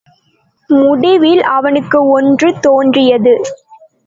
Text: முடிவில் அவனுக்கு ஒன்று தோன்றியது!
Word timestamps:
முடிவில் 0.69 1.43
அவனுக்கு 1.49 1.99
ஒன்று 2.09 2.49
தோன்றியது! 2.59 3.35